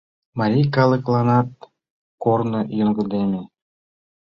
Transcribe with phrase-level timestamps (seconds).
[0.39, 1.49] Марий калыкланат
[2.23, 3.41] корно йоҥгыдеме.